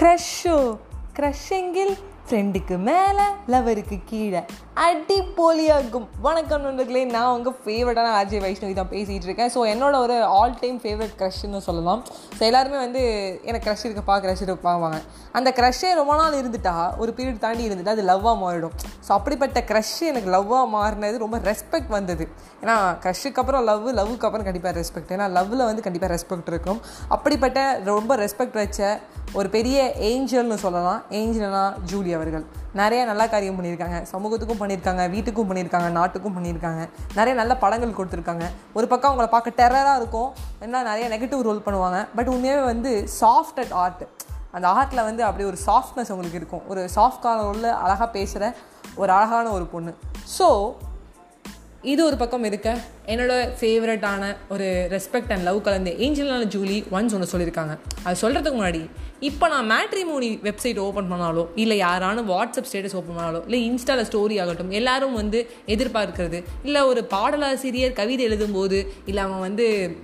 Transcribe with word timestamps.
க்ரஷ்ஷோ 0.00 0.58
க்ரஷ்ஷெங்கில் 1.16 1.92
ஃப்ரெண்டுக்கு 2.26 2.76
மேலே 2.88 3.24
லவருக்கு 3.52 3.96
கீழே. 4.04 4.42
அடிப்போலியாகும் 4.84 6.04
வணக்கம் 6.26 6.62
நண்பர்களே 6.66 7.00
நான் 7.14 7.32
உங்கள் 7.36 7.56
ஃபேவரட்டான 7.62 8.12
அஜய் 8.20 8.42
வைஷ்ணவி 8.44 8.74
தான் 8.78 8.90
பேசிகிட்டு 8.92 9.26
இருக்கேன். 9.28 9.50
ஸோ 9.54 9.60
என்னோட 9.72 9.96
ஒரு 10.04 10.16
ஆல் 10.36 10.54
டைம் 10.62 10.78
ஃபேவரட் 10.82 11.12
க்ரஷ்னு 11.20 11.60
சொல்லலாம். 11.66 12.00
ஸோ 12.36 12.42
எல்லாருமே 12.48 12.78
வந்து 12.84 13.02
எனக்கு 13.48 13.64
க்ரஷ் 13.66 13.84
இருக்கப்பா 13.88 14.14
க்ரஷ் 14.24 14.44
இருப்பாங்க 14.46 15.00
அந்த 15.38 15.50
க்ரஷ்ஷே 15.58 15.90
ரொம்ப 16.00 16.14
நாள் 16.20 16.38
இருந்துட்டா 16.40 16.74
ஒரு 17.02 17.10
பீரியட் 17.18 17.42
தாண்டி 17.44 17.66
இருந்துட்டா 17.68 17.94
அது 17.96 18.06
லவ்வாக 18.12 18.36
மாறிடும். 18.44 18.74
ஸோ 19.06 19.10
அப்படிப்பட்ட 19.18 19.62
க்ரஷ் 19.70 19.98
எனக்கு 20.12 20.30
லவ்வாக 20.36 20.70
மாறினது 20.76 21.22
ரொம்ப 21.24 21.40
ரெஸ்பெக்ட் 21.50 21.92
வந்தது. 21.98 22.26
ஏன்னா 22.62 22.76
க்ரஷ்ஷுக்கு 23.04 23.42
அப்புறம் 23.42 23.66
லவ் 23.70 23.86
லவ்வுக்கு 24.00 24.28
அப்புறம் 24.28 24.48
கண்டிப்பாக 24.48 24.74
ரெஸ்பெக்ட் 24.80 25.12
ஏன்னா 25.16 25.28
லவ்வில் 25.38 25.68
வந்து 25.70 25.84
கண்டிப்பாக 25.88 26.12
ரெஸ்பெக்ட் 26.14 26.50
இருக்கும். 26.54 26.80
அப்படிப்பட்ட 27.16 27.58
ரொம்ப 27.92 28.16
ரெஸ்பெக்ட் 28.24 28.58
வச்ச 28.62 28.80
ஒரு 29.38 29.50
பெரிய 29.58 29.78
ஏஞ்சல்னு 30.10 30.58
சொல்லலாம். 30.64 31.02
ஏஞ்சல்னா 31.20 31.64
ஜூலி 31.90 32.12
அவர்கள். 32.20 32.46
நிறைய 32.78 33.00
நல்ல 33.08 33.22
காரியம் 33.30 33.56
பண்ணியிருக்காங்க. 33.58 33.98
சமூகத்துக்கும் 34.10 34.60
பண்ணி 34.60 34.69
பண்ணியிருக்காங்க 34.70 35.04
வீட்டுக்கும் 35.14 35.48
பண்ணியிருக்காங்க 35.50 35.88
நாட்டுக்கும் 35.98 36.34
பண்ணியிருக்காங்க. 36.36 36.82
நிறைய 37.18 37.34
நல்ல 37.40 37.52
படங்கள் 37.62 37.96
கொடுத்துருக்காங்க. 37.98 38.46
ஒரு 38.78 38.86
பக்கம் 38.92 39.10
அவங்கள 39.10 39.28
பார்க்க 39.34 39.58
டெரராக 39.60 40.00
இருக்கும். 40.00 40.30
என்ன 40.66 40.82
நிறைய 40.90 41.06
நெகட்டிவ் 41.14 41.46
ரோல் 41.48 41.64
பண்ணுவாங்க. 41.66 42.00
பட் 42.16 42.30
உண்மையாகவே 42.34 42.64
வந்து 42.72 42.92
சாஃப்ட் 43.20 43.60
அட் 43.62 43.74
ஆர்ட் 43.84 44.04
அந்த 44.56 44.66
ஆர்ட்டில் 44.76 45.06
வந்து 45.08 45.22
அப்படி 45.24 45.44
ஒரு 45.50 45.58
சாஃப்ட்னஸ் 45.66 46.12
உங்களுக்கு 46.14 46.40
இருக்கும். 46.42 46.62
ஒரு 46.72 46.82
சாஃப்ட் 46.96 47.22
கார்னர் 47.24 47.50
உள்ள 47.54 47.66
அழகாக 47.84 48.08
பேசுகிற 48.16 48.44
ஒரு 49.02 49.10
அழகான 49.16 49.50
ஒரு 49.56 49.66
பொண்ணு. 49.74 49.92
ஸோ 50.38 50.46
இது 51.82 52.04
ஒரு 52.04 52.16
பக்கம் 52.16 52.44
இருக்க. 52.44 52.78
என்னோட 53.06 53.48
ஃபேவரட்டான 53.60 54.36
ஒரு 54.48 54.88
ரெஸ்பெக்ட் 54.90 55.32
அண்ட் 55.32 55.42
லவ் 55.42 55.62
கலந்து 55.62 55.90
ஏஞ்சலான 55.98 56.44
ஜூலி 56.54 56.84
ஒன்ஸ் 56.90 57.14
ஒன்று 57.14 57.28
சொல்லியிருக்காங்க. 57.32 57.78
அது 58.02 58.16
சொல்கிறதுக்கு 58.22 58.58
முன்னாடி 58.60 58.90
இப்போ 59.20 59.48
நான் 59.48 59.70
மேட்ரிமோனி 59.70 60.30
வெப்சைட் 60.42 60.78
ஓப்பன் 60.78 61.12
பண்ணாலோ 61.12 61.46
இல்லை 61.54 61.80
யாரான 61.80 62.22
வாட்ஸ்அப் 62.22 62.68
ஸ்டேட்டஸ் 62.72 62.94
ஓப்பன் 62.94 63.16
பண்ணாலோ 63.18 63.42
இல்லை 63.42 63.70
இன்ஸ்டாவில் 63.70 64.08
ஸ்டோரி 64.10 64.40
ஆகட்டும் 64.40 64.70
எல்லாரும் 64.70 65.14
வந்து 65.14 65.50
எதிர்பார்க்கிறது 65.66 66.44
இல்லை 66.64 66.82
ஒரு 66.82 67.04
பாடலாசிரியர் 67.04 67.92
கவிதை 67.92 68.28
எழுதும்போது 68.28 68.86
இல்லை 69.06 69.22
அவன் 69.22 69.40
வந்து 69.40 69.96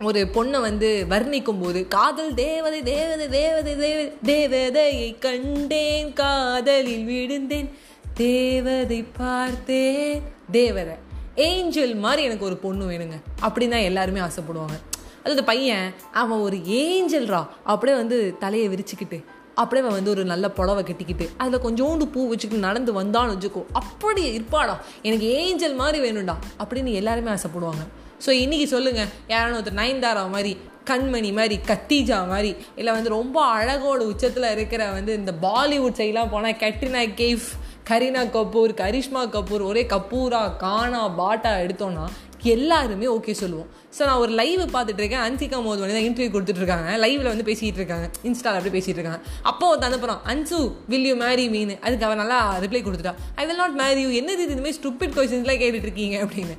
ஒரு 0.00 0.28
பொண்ணை 0.34 0.60
வந்து 0.60 1.06
வர்ணிக்கும் 1.08 1.62
போது 1.62 1.88
காதல் 1.88 2.34
தேவதை 2.34 2.82
தேவதை 2.82 3.28
தேவதை 3.28 3.76
தேவதை 3.76 4.10
தேவதையை 4.24 5.18
கண்டேன் 5.18 6.12
காதலில் 6.12 7.04
விழுந்தேன் 7.04 7.70
தேவதை 8.14 9.04
பார்த்தேன். 9.16 10.22
தேவதை 10.52 10.94
ஏஞ்சல் 11.34 11.94
மாதிரி 11.96 12.22
எனக்கு 12.22 12.44
ஒரு 12.44 12.56
பொண்ணு 12.56 12.84
வேணுங்க. 12.90 13.16
அப்படின்னு 13.42 13.74
தான் 13.74 13.88
எல்லாருமே 13.90 14.20
ஆசைப்படுவாங்க. 14.20 14.76
அது 15.20 15.30
அந்த 15.34 15.44
பையன் 15.44 15.94
அவன் 16.12 16.38
ஒரு 16.38 16.56
ஏஞ்சல்ரா 16.56 17.46
அப்படியே 17.64 17.98
வந்து 17.98 18.36
தலையை 18.38 18.68
விரிச்சுக்கிட்டு 18.68 19.18
அப்படியே 19.54 19.86
அவன் 19.86 19.96
வந்து 19.96 20.10
ஒரு 20.10 20.24
நல்ல 20.24 20.50
புடவை 20.50 20.84
கட்டிக்கிட்டு 20.84 21.30
அதில் 21.36 21.60
கொஞ்சோண்டு 21.60 22.04
பூ 22.04 22.28
வச்சுக்கிட்டு 22.28 22.66
நடந்து 22.66 22.92
வந்தான்னு 23.02 23.32
வச்சுக்கோ. 23.34 23.62
அப்படி 23.72 24.22
இருப்பாடா. 24.38 24.76
எனக்கு 25.02 25.26
ஏஞ்சல் 25.26 25.74
மாதிரி 25.74 25.98
வேணும்டா. 26.04 26.36
அப்படின்னு 26.58 26.92
எல்லாருமே 26.92 27.30
ஆசைப்படுவாங்க. 27.30 27.84
ஸோ 28.26 28.28
இன்றைக்கி 28.28 28.64
சொல்லுங்கள் 28.64 29.08
யாரான 29.28 29.56
ஒருத்தர் 29.58 29.80
நயன்தாரா 29.80 30.30
மாதிரி 30.30 30.58
கண்மணி 30.90 31.30
மாதிரி 31.38 31.56
கத்திஜா 31.70 32.18
மாதிரி 32.32 32.50
இல்லை 32.80 32.92
வந்து 32.96 33.16
ரொம்ப 33.18 33.38
அழகோட 33.58 34.00
உச்சத்தில் 34.12 34.52
இருக்கிற 34.56 34.82
வந்து 34.96 35.12
இந்த 35.20 35.34
பாலிவுட் 35.46 36.00
சைட்லாம் 36.00 36.32
போனால் 36.34 36.60
கட்ரினா 36.64 37.04
கேஃப் 37.20 37.48
கரீனா 37.90 38.24
கபூர் 38.36 38.72
கரிஷ்மா 38.82 39.22
கபூர் 39.36 39.62
ஒரே 39.70 39.82
கபூரா 39.94 40.42
கானா 40.64 41.00
பாட்டா 41.20 41.52
எடுத்தோன்னா 41.64 42.04
எல்லாருமே 42.52 43.06
ஓகே 43.14 43.32
சொல்லுவோம். 43.40 43.68
ஸோ 43.96 44.00
நான் 44.08 44.20
ஒரு 44.22 44.32
லைவ் 44.38 44.62
பார்த்துட்டு 44.74 45.02
இருக்கேன் 45.02 45.24
அன்சிகா 45.26 45.58
மோது 45.64 45.92
தான் 45.96 46.06
இன்டர்வியூ 46.06 46.30
கொடுத்துட்டு 46.34 46.62
இருக்காங்க 46.62 46.88
லைவ்ல 47.02 47.28
வந்து 47.32 47.46
பேசிகிட்டு 47.48 47.80
இருக்காங்க. 47.80 48.06
இன்ஸ்டாவில் 48.28 48.58
அப்படி 48.58 48.72
பேசிட்டு 48.76 48.98
இருக்காங்க. 48.98 49.20
அப்போ 49.50 49.66
ஒரு 49.74 49.86
அனுப்புறான் 49.88 50.22
அன்சு 50.32 50.58
வில் 50.92 51.06
யூ 51.10 51.14
மேரி 51.24 51.44
மீன் 51.54 51.72
அதுக்கு 51.84 52.06
அவன் 52.08 52.20
நல்லா 52.22 52.38
ரிப்ளை 52.64 52.82
கொடுத்துட்டா. 52.86 53.14
I 53.40 53.46
will 53.48 53.62
not 53.62 53.76
marry 53.82 54.00
you 54.06 54.10
என்னது 54.20 54.44
இதுமாதிரி 54.46 54.78
ஸ்டூப்பிட் 54.80 55.14
கொஸ்டின்ஸ்லாம் 55.18 55.60
கேட்டுட்டு 55.62 55.88
இருக்கீங்க 55.88 56.18
அப்படின்னு. 56.26 56.56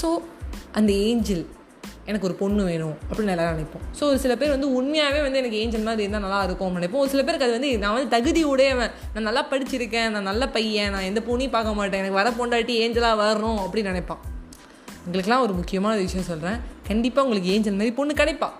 ஸோ 0.00 0.10
அந்த 0.80 0.92
ஏஞ்சல் 1.08 1.44
எனக்கு 2.10 2.26
ஒரு 2.28 2.36
பொண்ணு 2.40 2.62
வேணும் 2.68 2.94
அப்படின்னு 3.08 3.32
எல்லாரும் 3.34 3.56
நினைப்போம். 3.56 3.84
ஸோ 3.98 4.02
ஒரு 4.10 4.18
சில 4.22 4.32
பேர் 4.40 4.54
வந்து 4.54 4.68
உண்மையாகவே 4.78 5.20
வந்து 5.26 5.40
எனக்கு 5.42 5.58
ஏஞ்சல் 5.62 5.86
மாதிரி 5.88 6.04
இருந்தால் 6.04 6.24
நல்லா 6.26 6.40
இருக்கும் 6.48 6.78
நினைப்போம். 6.78 7.02
ஒரு 7.04 7.12
சில 7.12 7.22
பேருக்கு 7.26 7.46
அது 7.48 7.56
வந்து 7.58 7.70
நான் 7.82 7.94
வந்து 7.96 8.12
தகுதி 8.16 8.42
உடையவன் 8.52 8.92
நான் 9.14 9.26
நல்லா 9.28 9.44
படிச்சிருக்கேன் 9.52 10.10
நான் 10.14 10.28
நல்ல 10.30 10.48
பையன் 10.56 10.92
நான் 10.96 11.08
எந்த 11.10 11.22
பொண்ணையும் 11.28 11.54
பார்க்க 11.56 11.78
மாட்டேன். 11.80 12.02
எனக்கு 12.04 12.20
வர 12.20 12.30
பொண்டாட்டி 12.40 12.76
ஏஞ்சலாக 12.84 13.20
வரணும் 13.24 13.60
அப்படின்னு 13.66 13.92
நினைப்பான். 13.92 14.22
உங்களுக்குலாம் 15.06 15.44
ஒரு 15.46 15.54
முக்கியமான 15.60 15.94
விஷயம் 16.06 16.28
சொல்கிறேன் 16.32 16.58
கண்டிப்பாக 16.88 17.26
உங்களுக்கு 17.26 17.52
ஏஞ்சல் 17.54 17.78
மாதிரி 17.78 17.94
பொண்ணு 18.00 18.14
கிடைப்பா. 18.22 18.50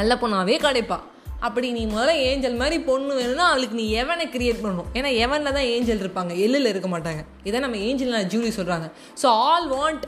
நல்ல 0.00 0.12
பொண்ணாகவே 0.22 0.58
கிடைப்பா. 0.68 0.98
அப்படி 1.46 1.68
நீ 1.76 1.82
முதல்ல 1.92 2.12
ஏஞ்சல் 2.30 2.58
மாதிரி 2.60 2.76
பொண்ணு 2.88 3.12
வேணும்னா 3.18 3.46
அவளுக்கு 3.52 3.76
நீ 3.80 3.86
எவனை 4.02 4.24
கிரியேட் 4.34 4.60
பண்ணணும்? 4.64 4.90
ஏன்னா 4.98 5.10
எவனில் 5.24 5.56
தான் 5.56 5.68
ஏஞ்சல் 5.74 6.02
இருப்பாங்க. 6.04 6.32
எல்லில் 6.44 6.70
இருக்க 6.72 6.88
மாட்டாங்க. 6.92 7.22
இதை 7.48 7.60
நம்ம 7.64 7.78
ஏஞ்சல் 7.88 8.14
ஜூலி 8.34 8.50
சொல்கிறாங்க 8.58 8.88
ஸோ 9.22 9.30
ஆல் 9.48 9.66
வாண்ட் 9.76 10.04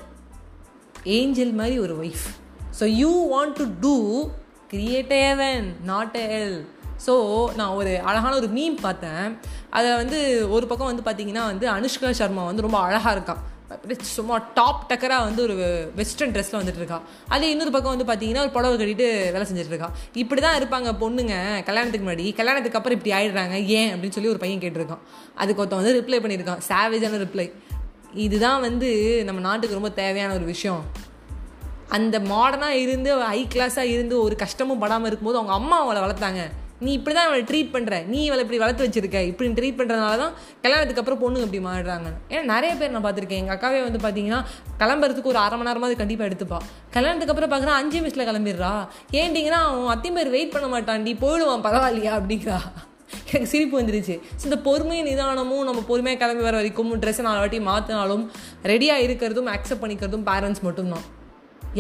ஏஞ்சல் 1.05 1.53
மாதிரி 1.53 1.79
ஒரு 1.79 2.03
wife 2.03 2.25
so 2.81 2.85
you 2.85 3.37
want 3.37 3.53
to 3.53 3.65
do 3.81 4.29
create 4.73 5.13
heaven 5.13 5.65
not 5.85 6.17
hell 6.17 6.67
so 7.07 7.45
நான் 7.55 7.69
ஒரு 7.69 8.01
அழகான 8.01 8.37
ஒரு 8.37 8.47
மீம் 8.47 8.81
பார்த்தேன். 8.81 9.39
அதை 9.71 9.95
வந்து 9.95 10.51
ஒரு 10.51 10.67
பக்கம் 10.67 10.95
வந்து 10.95 11.25
பார்த்தீங்கன்னா 11.25 11.45
வந்து 11.45 11.71
அனுஷ்கா 11.71 12.11
சர்மா 12.11 12.45
வந்து 12.45 12.63
ரொம்ப 12.63 12.79
அழகாக 12.79 13.13
இருக்கா. 13.13 13.37
சும்மா 14.01 14.51
டாப் 14.55 14.93
டக்கராக 14.93 15.23
வந்து 15.23 15.43
ஒரு 15.43 15.91
வெஸ்டர்ன் 15.97 16.33
ட்ரெஸ்ஸில் 16.33 16.55
வந்துட்டு 16.55 16.77
இருக்கா. 16.77 17.03
அதே 17.29 17.51
இன்னொரு 17.51 17.71
பக்கம் 17.71 17.97
வந்து 17.97 18.27
பார்த்தீங்கன்னா 18.27 18.41
ஒரு 18.41 18.51
புடவை 18.51 18.79
கட்டிட்டு 18.79 19.33
வேலை 19.33 19.41
செஞ்சுட்டு 19.41 19.67
இருக்கா. 19.67 19.91
இப்படி 20.13 20.41
தான் 20.41 20.63
இருப்பாங்க 20.63 20.87
பொண்ணுங்க 20.87 21.63
கல்யாணத்துக்கு 21.63 22.11
முன்னாடி. 22.11 22.35
கல்யாணத்துக்கு 22.35 22.79
அப்புறம் 22.79 23.05
இப்படி 23.05 23.27
ஆயிடுறாங்க. 23.27 23.65
ஏன்? 23.65 23.95
அப்படின்னு 23.95 24.11
சொல்லி 24.11 24.29
ஒரு 24.29 24.39
பையன் 24.39 24.59
கேட்டிருக்கான். 24.59 24.99
அதுக்கு 25.35 25.63
ஒருத்தன் 25.63 25.83
வந்து 25.83 26.05
ரிப்ளை 26.05 26.23
பண்ணியிருக்கான். 26.23 26.61
சாவேஜான 26.69 27.17
ரிப்ளை 27.17 27.53
இதுதான் 28.15 28.61
வந்து 28.61 29.23
நம்ம 29.25 29.41
நாட்டுக்கு 29.41 29.75
ரொம்ப 29.75 29.91
தேவையான 29.91 30.35
ஒரு 30.35 30.45
விஷயம். 30.45 30.85
அந்த 31.89 32.19
மாடர்னாக 32.19 32.69
இருந்து 32.69 33.19
ஹை 33.19 33.47
கிளாஸாக 33.55 33.93
இருந்து 33.95 34.23
ஒரு 34.23 34.37
கஷ்டமும் 34.37 34.79
படாமல் 34.79 35.07
இருக்கும்போது 35.07 35.39
அவங்க 35.39 35.63
அம்மா 35.63 35.81
அவளை 35.81 36.03
வளர்த்தாங்க. 36.03 36.51
நீ 36.81 36.93
இப்படி 36.93 37.17
தான் 37.17 37.27
அவளை 37.27 37.45
ட்ரீட் 37.45 37.75
பண்ணுற 37.75 38.07
நீ 38.07 38.29
அவளை 38.29 38.45
இப்படி 38.45 38.59
வளர்த்து 38.59 38.87
வச்சிருக்க. 38.87 39.27
இப்படி 39.27 39.51
ட்ரீட் 39.51 39.81
பண்ணுறதுனால 39.81 40.17
தான் 40.17 40.33
கல்யாணத்துக்கு 40.63 41.03
அப்புறம் 41.03 41.23
பொண்ணுங்க 41.23 41.55
இப்படி 41.55 41.65
மாறுறாங்க. 41.65 42.09
ஏன்னா 42.29 42.43
நிறைய 42.43 42.75
பேர் 42.75 42.91
நான் 42.91 43.05
பார்த்துருக்கேன். 43.05 43.43
எங்கள் 43.43 43.57
அக்காவே 43.57 43.91
வந்து 43.91 43.99
பார்த்தீங்கன்னா 43.99 44.45
கிளம்புறதுக்கு 44.79 45.23
ஒரு 45.23 45.39
அரை 45.39 45.59
மணி 45.59 45.71
நேரமாவது 45.71 45.97
கண்டிப்பாக 45.97 46.31
எடுத்துப்பா. 46.31 46.59
கல்யாணத்துக்கு 46.91 47.35
அப்புறம் 47.35 47.53
பார்க்குறா 47.55 47.73
அஞ்சு 47.73 48.01
நிமிஷத்தில் 48.01 48.35
கிளம்பிடுறா. 48.35 48.89
ஏன்டிங்கன்னா 49.11 49.61
அவன் 49.69 49.87
அத்தையும் 49.87 50.23
பேர் 50.23 50.31
வெயிட் 50.31 50.51
பண்ண 50.51 50.79
மாட்டான்டி. 50.79 51.17
போயிடுவான் 51.21 51.63
பரவாயில்லையா? 51.63 52.13
அப்படிங்கிறா. 52.21 52.61
எனக்கு 53.31 53.51
சிரிப்பு 53.53 53.77
வந்துருச்சு 53.81 54.17
ஸோ 54.39 54.45
இந்த 54.51 54.59
பொறுமையும் 54.69 55.09
நிதானமும் 55.11 55.65
நம்ம 55.69 55.81
பொறுமையாக 55.91 56.21
கிளம்பி 56.23 56.45
வர 56.49 56.57
வரைக்கும் 56.61 56.93
ட்ரெஸ்ஸை 57.03 57.25
நாலு 57.29 57.43
வாட்டி 57.43 57.61
மாற்றினாலும் 57.71 58.25
ரெடியாக 58.73 59.05
இருக்கிறதும் 59.07 59.51
அக்செப்ட் 59.57 59.83
பண்ணிக்கிறதும் 59.83 60.29
பேரண்ட்ஸ் 60.31 60.65
மட்டும்தான். 60.69 61.05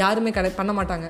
யாருமே 0.02 0.30
கடை 0.38 0.50
பண்ண 0.58 0.72
மாட்டாங்க. 0.80 1.08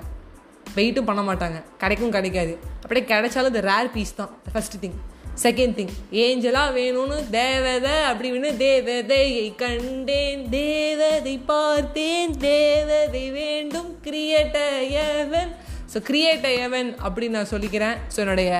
வெயிட்டும் 0.76 1.08
பண்ண 1.08 1.22
மாட்டாங்க. 1.26 1.58
கிடைக்கும் 1.82 2.14
கிடைக்காது. 2.18 2.54
அப்படியே 2.82 3.04
கிடைச்சாலும் 3.10 3.52
இந்த 3.52 3.60
ரேர் 3.70 3.90
பீஸ் 3.96 4.18
தான். 4.20 4.32
ஃபஸ்ட்டு 4.52 4.80
திங் 4.84 4.96
செகண்ட் 5.44 5.74
திங் 5.78 5.92
ஏஞ்சலாக 6.22 6.74
வேணும்னு 6.78 7.16
தேவதை 7.30 7.94
அப்படின்னு 8.10 8.50
தேவதையை 8.64 9.46
கண்டேன். 9.62 10.42
தேவதை 10.50 11.34
பார்த்தேன். 11.52 12.34
தேவதை 12.50 13.24
வேண்டும். 13.38 13.90
கிரியேட்ட 14.06 14.58
எவன்? 15.06 15.50
ஸோ 15.92 16.00
கிரியேட்ட 16.10 16.48
எவன் 16.66 16.90
அப்படின்னு 17.06 17.36
நான் 17.38 17.52
சொல்லிக்கிறேன். 17.54 17.96
ஸோ 18.14 18.20
என்னுடைய 18.24 18.50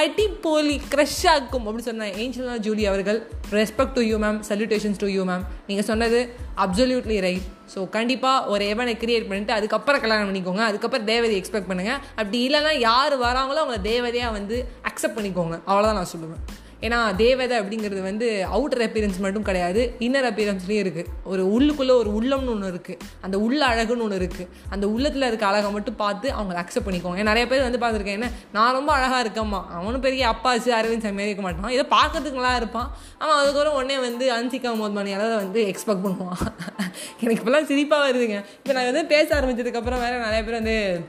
அடி 0.00 0.24
போலி 0.44 0.76
க்ரஷ் 0.92 1.20
ஆக்கும் 1.32 1.66
அப்படின்னு 1.66 1.88
சொன்ன 1.88 2.06
ஏஞ்சலா 2.22 2.54
ஜூலி 2.64 2.84
அவர்கள். 2.90 3.18
Respect 3.58 3.94
to 3.98 4.02
you 4.08 4.16
ma'am 4.24 4.38
salutations 4.48 5.00
to 5.02 5.08
you 5.16 5.22
ma'am 5.28 5.44
நீங்கள் 5.68 5.86
சொன்னது 5.90 6.20
அப்சல்யூட்லி 6.64 7.18
ரைட் 7.26 7.46
ஸோ 7.74 7.82
கண்டிப்பாக 7.96 8.50
ஒரு 8.52 8.64
எவனை 8.72 8.94
கிரியேட் 9.02 9.28
பண்ணிட்டு 9.28 9.54
அதுக்கப்புறம் 9.58 10.02
கல்யாணம் 10.04 10.28
பண்ணிக்கோங்க. 10.30 10.64
அதுக்கப்புறம் 10.70 11.06
தேவதையை 11.12 11.38
எக்ஸ்பெக்ட் 11.42 11.70
பண்ணுங்கள் 11.70 12.00
அப்படி 12.20 12.40
இல்லைன்னா 12.48 12.74
யார் 12.88 13.16
வராங்களோ 13.26 13.62
அவங்கள 13.62 13.80
தேவதையாக 13.92 14.36
வந்து 14.38 14.58
அக்செப்ட் 14.90 15.18
பண்ணிக்கோங்க. 15.18 15.56
அவ்வளோதான் 15.70 15.98
நான் 16.00 16.12
சொல்லுவேன். 16.14 16.42
ஏன்னா 16.80 17.16
தேவதை 17.16 17.58
அப்படிங்கிறது 17.58 18.02
வந்து 18.02 18.46
அவுட்டர் 18.52 18.82
அப்பியரன்ஸ் 18.82 19.18
மட்டும் 19.18 19.42
கிடையாது 19.42 19.94
இன்னர் 19.98 20.28
அப்பியரன்ஸ்லேயும் 20.30 20.84
இருக்குது 20.84 21.06
ஒரு 21.24 21.44
உள்ளுக்குள்ளே 21.46 21.90
ஒரு 21.90 22.10
உள்ளம்னு 22.10 22.48
ஒன்று 22.48 22.72
இருக்குது 22.72 22.98
அந்த 23.20 23.38
உள்ள 23.38 23.66
அழகுன்னு 23.66 24.00
ஒன்று 24.00 24.18
இருக்குது 24.18 24.48
அந்த 24.70 24.86
உள்ளத்தில் 24.86 25.22
இருக்க 25.22 25.46
அழகை 25.46 25.70
மட்டும் 25.70 25.96
பார்த்து 25.96 26.30
அவங்களை 26.30 26.58
அக்செப்ட் 26.62 26.86
பண்ணிக்கோங்க. 26.86 27.22
நிறைய 27.22 27.46
பேர் 27.46 27.62
வந்து 27.62 27.78
பார்த்துருக்கேன் 27.78 28.18
என்ன 28.18 28.30
நான் 28.52 28.72
ரொம்ப 28.72 28.92
அழகாக 28.92 29.28
இருக்கம்மா. 29.28 29.66
அவனும் 29.70 30.00
பெரிய 30.00 30.34
அப்பாச்சு 30.34 30.70
அரவிந்த் 30.80 31.02
சாமி 31.02 31.22
இருக்க 31.22 31.42
மாட்டான். 31.42 31.70
இதை 31.70 31.86
பார்க்கறதுக்கு 31.90 32.32
நல்லா 32.32 32.56
இருப்பான். 32.56 32.96
அவன் 33.18 33.36
அதுக்கப்புறம் 33.36 33.74
உடனே 33.74 33.98
வந்து 33.98 34.32
அன்சிகா 34.32 34.72
மோத்மணியால் 34.82 35.36
வந்து 35.36 35.74
எக்ஸ்பெக்ட் 35.74 36.04
பண்ணுவான். 36.06 36.42
எனக்கு 37.20 37.42
இப்போலாம் 37.42 37.70
சிரிப்பாக 37.70 38.10
வருதுங்க. 38.10 38.44
இப்போ 38.58 38.72
நான் 38.72 38.84
வந்து 38.84 39.04
பேச 39.04 39.40
ஆரம்பிச்சதுக்கப்புறம் 39.40 40.00
வேறு 40.00 40.18
நிறைய 40.18 40.44
பேர் 40.44 40.60
வந்து 40.62 41.04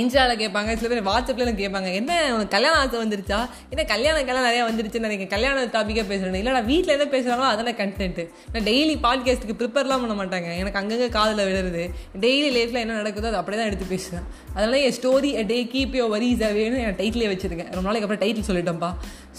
இன்ஸ்டாவில் 0.00 0.40
கேட்பாங்க 0.40 0.70
சில 0.78 0.88
பேர் 0.92 1.08
வாட்ஸ்அப்பில் 1.08 1.44
எனக்கு 1.44 1.62
கேட்பாங்க 1.64 1.88
என்ன 1.98 2.12
உனக்கு 2.34 2.52
கல்யாணம் 2.54 2.78
ஆசை 2.78 2.96
வந்துருச்சா? 3.02 3.38
என்ன 3.72 3.82
கல்யாணம் 3.84 4.26
கல்யாணம் 4.28 4.46
நிறையா 4.48 4.62
வந்துருச்சுன்னு 4.68 5.06
நினைக்கிறேன் 5.06 5.32
கல்யாண 5.34 5.64
டாப்பிக்காக 5.76 6.06
பேசுகிறேன் 6.08 6.38
இல்லை 6.40 6.52
நான் 6.52 6.68
வீட்டில் 6.70 6.94
என்ன 6.96 7.06
பேசுகிறாங்களோ 7.14 7.48
அதெல்லாம் 7.52 7.78
கண்டென்ட்டு 7.80 8.24
நான் 8.52 8.66
டெய்லி 8.70 8.96
பாட்காஸ்ட்டுக்கு 9.06 9.56
ப்ரிப்பேர்லாம் 9.60 10.02
பண்ண 10.04 10.14
மாட்டாங்க. 10.20 10.48
எனக்கு 10.62 10.80
அங்கங்கே 10.80 11.08
காதில் 11.08 11.44
விழுறது. 11.48 11.84
டெய்லி 12.24 12.48
லைஃப்பில் 12.56 12.82
என்ன 12.84 12.96
நடக்குதோ 13.02 13.30
அது 13.32 13.40
அப்படியே 13.42 13.60
தான் 13.62 13.70
எடுத்து 13.70 13.88
பேசுவேன். 13.94 14.24
அதனால 14.54 14.80
என் 14.80 14.96
story 15.00 15.30
day 15.52 15.58
keep 15.74 15.94
your 16.00 16.06
worries 16.16 16.44
அவேன்னு 16.50 16.80
என் 16.86 16.98
டைட்டிலே 17.02 17.30
வச்சுருக்கேன். 17.34 17.70
ரொம்ப 17.76 17.86
நாளைக்கு 17.88 18.08
அப்புறம் 18.08 18.24
டைட்டில் 18.24 18.48
சொல்லிட்டேன்ப்பா. 18.50 18.90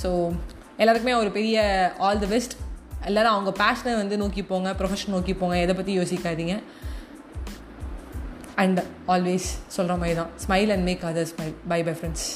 ஸோ 0.04 0.12
எல்லாருக்குமே 0.78 1.18
ஒரு 1.24 1.32
பெரிய 1.32 1.58
ஆல் 1.98 2.20
தி 2.20 2.26
பெஸ்ட் 2.26 2.56
எல்லோரும் 3.10 3.34
அவங்க 3.36 3.52
பேஷனை 3.64 3.96
வந்து 3.96 4.18
நோக்கி 4.18 4.44
போங்க 4.44 4.70
ப்ரொஃபஷன் 4.80 5.14
நோக்கி 5.16 5.34
போங்க. 5.34 5.58
எதை 5.58 5.76
பற்றி 5.76 5.94
யோசிக்காதீங்க. 6.00 6.56
அண்ட் 8.56 8.80
ஆல்வேஸ் 9.08 9.48
சொல்கிற 9.68 9.96
மாதிரி 9.96 10.16
தான் 10.16 10.32
smile 10.46 10.72
and 10.72 10.84
make 10.84 11.04
other 11.04 11.30
smile 11.34 11.56
bye 11.68 11.80
bye 11.84 11.94
friends 11.94 12.28